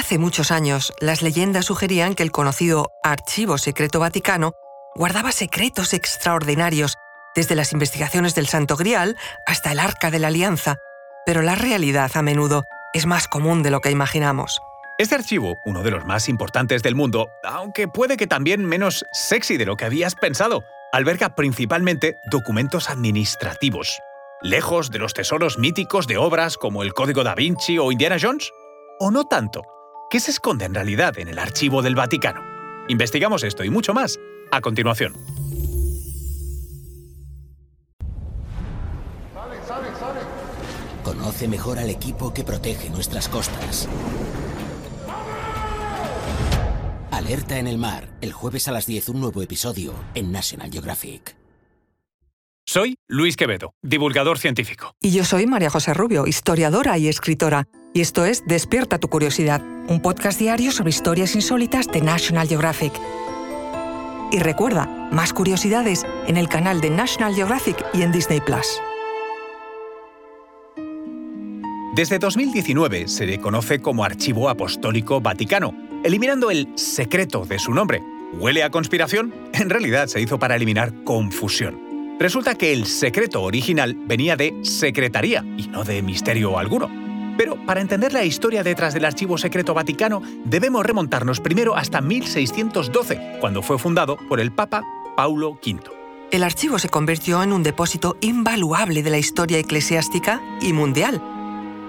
[0.00, 4.54] Hace muchos años, las leyendas sugerían que el conocido Archivo Secreto Vaticano
[4.94, 6.96] guardaba secretos extraordinarios,
[7.36, 10.76] desde las investigaciones del Santo Grial hasta el Arca de la Alianza,
[11.26, 14.62] pero la realidad a menudo es más común de lo que imaginamos.
[14.96, 19.58] Este archivo, uno de los más importantes del mundo, aunque puede que también menos sexy
[19.58, 20.64] de lo que habías pensado,
[20.94, 23.98] alberga principalmente documentos administrativos.
[24.40, 28.50] Lejos de los tesoros míticos de obras como el Código da Vinci o Indiana Jones.
[28.98, 29.62] ¿O no tanto?
[30.10, 32.42] ¿Qué se esconde en realidad en el archivo del Vaticano?
[32.88, 34.18] Investigamos esto y mucho más
[34.50, 35.14] a continuación.
[41.04, 43.88] Conoce mejor al equipo que protege nuestras costas.
[47.12, 51.36] Alerta en el mar, el jueves a las 10 un nuevo episodio en National Geographic.
[52.72, 54.94] Soy Luis Quevedo, divulgador científico.
[55.00, 57.66] Y yo soy María José Rubio, historiadora y escritora.
[57.92, 62.92] Y esto es Despierta tu curiosidad, un podcast diario sobre historias insólitas de National Geographic.
[64.30, 68.80] Y recuerda, más curiosidades en el canal de National Geographic y en Disney Plus.
[71.96, 75.74] Desde 2019 se le conoce como Archivo Apostólico Vaticano,
[76.04, 78.00] eliminando el secreto de su nombre.
[78.34, 79.34] ¿Huele a conspiración?
[79.54, 82.16] En realidad se hizo para eliminar confusión.
[82.20, 86.99] Resulta que el secreto original venía de secretaría y no de misterio alguno.
[87.40, 93.38] Pero para entender la historia detrás del Archivo Secreto Vaticano, debemos remontarnos primero hasta 1612,
[93.40, 94.82] cuando fue fundado por el Papa
[95.16, 95.80] Paulo V.
[96.32, 101.22] El archivo se convirtió en un depósito invaluable de la historia eclesiástica y mundial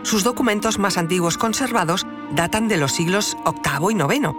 [0.04, 4.30] sus documentos más antiguos conservados datan de los siglos VIII y IX.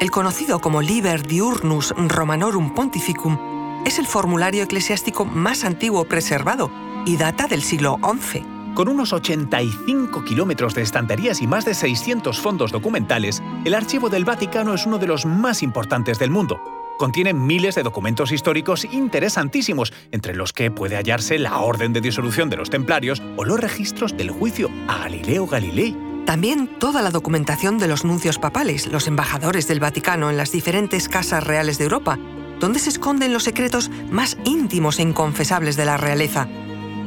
[0.00, 6.70] El conocido como Liber Diurnus Romanorum Pontificum es el formulario eclesiástico más antiguo preservado
[7.04, 8.51] y data del siglo XI.
[8.74, 14.24] Con unos 85 kilómetros de estanterías y más de 600 fondos documentales, el Archivo del
[14.24, 16.60] Vaticano es uno de los más importantes del mundo
[17.02, 22.48] contiene miles de documentos históricos interesantísimos, entre los que puede hallarse la orden de disolución
[22.48, 25.96] de los templarios o los registros del juicio a Galileo Galilei.
[26.26, 31.08] También toda la documentación de los nuncios papales, los embajadores del Vaticano en las diferentes
[31.08, 32.20] casas reales de Europa,
[32.60, 36.46] donde se esconden los secretos más íntimos e inconfesables de la realeza.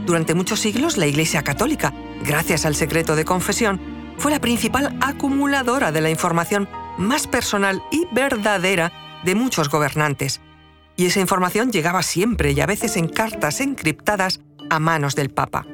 [0.06, 1.92] Durante muchos siglos, la Iglesia Católica,
[2.24, 3.82] gracias al secreto de confesión,
[4.18, 8.92] fue la principal acumuladora de la información más personal y verdadera
[9.24, 10.42] de muchos gobernantes,
[10.96, 15.66] y esa información llegaba siempre y a veces en cartas encriptadas a manos del Papa.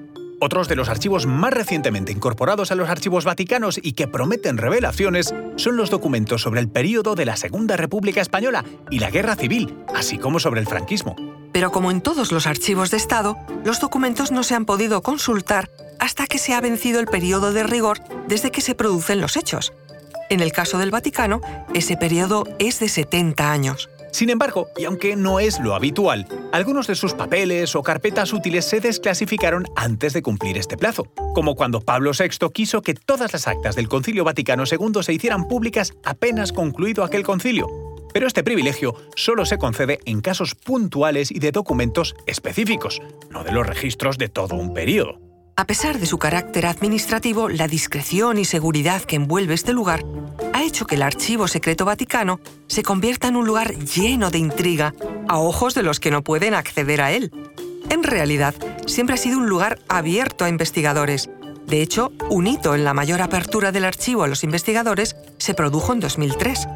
[0.44, 5.36] Otros de los archivos más recientemente incorporados a los archivos vaticanos y que prometen revelaciones
[5.56, 9.78] son los documentos sobre el período de la Segunda República Española y la Guerra Civil,
[9.94, 11.16] así como sobre el franquismo.
[11.54, 15.70] Pero como en todos los archivos de Estado, los documentos no se han podido consultar
[16.00, 19.74] hasta que se ha vencido el periodo de rigor desde que se producen los hechos.
[20.32, 21.42] En el caso del Vaticano,
[21.76, 23.91] ese periodo es de 70 años.
[24.12, 28.66] Sin embargo, y aunque no es lo habitual, algunos de sus papeles o carpetas útiles
[28.66, 33.48] se desclasificaron antes de cumplir este plazo, como cuando Pablo VI quiso que todas las
[33.48, 37.68] actas del Concilio Vaticano II se hicieran públicas apenas concluido aquel concilio.
[38.14, 43.54] Pero este privilegio solo se concede en casos puntuales y de documentos específicos, no de
[43.54, 45.20] los registros de todo un periodo.
[45.56, 50.04] A pesar de su carácter administrativo, la discreción y seguridad que envuelve este lugar
[50.64, 54.94] hecho que el Archivo Secreto Vaticano se convierta en un lugar lleno de intriga
[55.28, 57.32] a ojos de los que no pueden acceder a él.
[57.90, 58.56] En realidad,
[58.86, 61.30] siempre ha sido un lugar abierto a investigadores.
[61.68, 65.94] De hecho, un hito en la mayor apertura del archivo a los investigadores se produjo
[65.94, 66.68] en 2003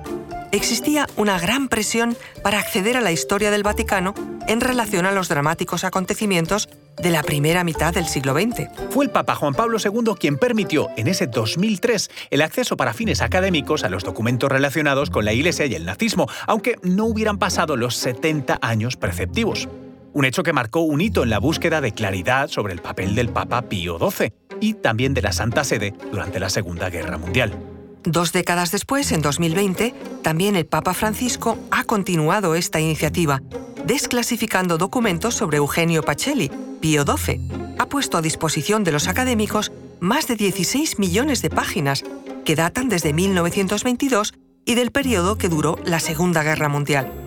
[0.51, 4.13] existía una gran presión para acceder a la historia del Vaticano
[4.47, 6.69] en relación a los dramáticos acontecimientos
[7.01, 8.69] de la primera mitad del siglo XX.
[8.89, 13.21] Fue el Papa Juan Pablo II quien permitió en ese 2003 el acceso para fines
[13.21, 17.75] académicos a los documentos relacionados con la Iglesia y el nazismo, aunque no hubieran pasado
[17.75, 19.67] los 70 años preceptivos.
[20.13, 23.29] Un hecho que marcó un hito en la búsqueda de claridad sobre el papel del
[23.29, 24.31] Papa Pío XII
[24.61, 27.74] y también de la Santa Sede durante la Segunda Guerra Mundial.
[28.05, 33.41] Dos décadas después, en 2020, también el Papa Francisco ha continuado esta iniciativa,
[33.85, 36.51] desclasificando documentos sobre Eugenio Pacelli,
[36.81, 37.75] Pío XII.
[37.79, 42.03] Ha puesto a disposición de los académicos más de 16 millones de páginas,
[42.45, 44.33] que datan desde 1922
[44.65, 47.24] y del periodo que duró la Segunda Guerra Mundial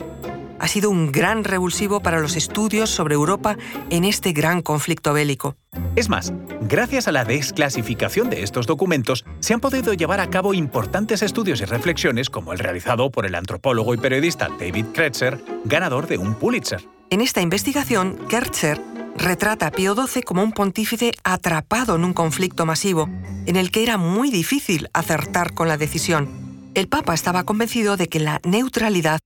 [0.59, 3.57] ha sido un gran revulsivo para los estudios sobre Europa
[3.91, 5.57] en este gran conflicto bélico.
[5.97, 6.33] Es más,
[6.63, 11.61] gracias a la desclasificación de estos documentos, se han podido llevar a cabo importantes estudios
[11.61, 16.35] y reflexiones como el realizado por el antropólogo y periodista David Kretzer, ganador de un
[16.35, 16.83] Pulitzer.
[17.11, 18.81] En esta investigación, Kretzer
[19.17, 23.09] retrata a Pío XII como un pontífice atrapado en un conflicto masivo,
[23.47, 26.29] en el que era muy difícil acertar con la decisión.
[26.75, 29.19] El Papa estaba convencido de que la neutralidad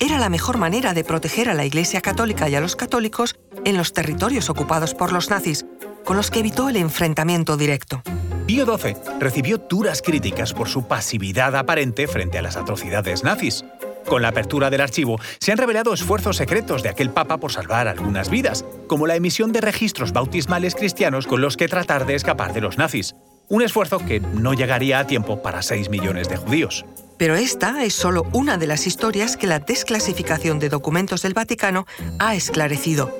[0.00, 3.76] era la mejor manera de proteger a la Iglesia Católica y a los católicos en
[3.76, 5.66] los territorios ocupados por los nazis,
[6.04, 8.02] con los que evitó el enfrentamiento directo.
[8.46, 13.64] Pío XII recibió duras críticas por su pasividad aparente frente a las atrocidades nazis.
[14.06, 17.86] Con la apertura del archivo se han revelado esfuerzos secretos de aquel papa por salvar
[17.86, 22.54] algunas vidas, como la emisión de registros bautismales cristianos con los que tratar de escapar
[22.54, 23.14] de los nazis.
[23.48, 26.86] Un esfuerzo que no llegaría a tiempo para 6 millones de judíos.
[27.20, 31.86] Pero esta es solo una de las historias que la desclasificación de documentos del Vaticano
[32.18, 33.14] ha esclarecido.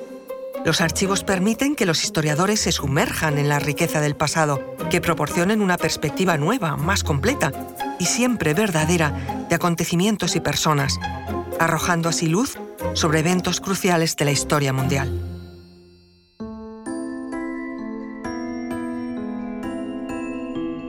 [0.65, 5.61] Los archivos permiten que los historiadores se sumerjan en la riqueza del pasado, que proporcionen
[5.61, 7.51] una perspectiva nueva, más completa
[7.99, 10.99] y siempre verdadera de acontecimientos y personas,
[11.59, 12.57] arrojando así luz
[12.95, 15.30] sobre eventos cruciales de la historia mundial.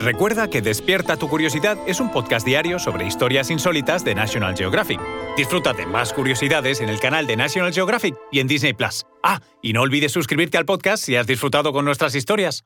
[0.03, 4.99] Recuerda que Despierta tu Curiosidad es un podcast diario sobre historias insólitas de National Geographic.
[5.37, 9.05] Disfruta de más curiosidades en el canal de National Geographic y en Disney Plus.
[9.23, 12.65] Ah, y no olvides suscribirte al podcast si has disfrutado con nuestras historias.